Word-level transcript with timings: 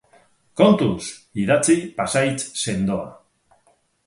Kontuz! 0.61 1.09
Idatzi 1.43 1.75
pasahitz 2.01 2.41
sendoa. 2.63 3.07